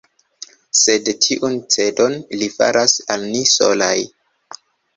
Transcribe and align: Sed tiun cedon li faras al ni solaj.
Sed 0.79 1.11
tiun 1.25 1.59
cedon 1.75 2.17
li 2.41 2.49
faras 2.57 2.99
al 3.17 3.29
ni 3.29 3.45
solaj. 3.53 3.95